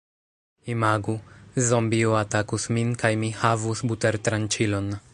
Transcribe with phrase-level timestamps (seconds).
[0.75, 1.13] Imagu...
[1.67, 4.93] zombio atakus min kaj mi havus butertranĉilon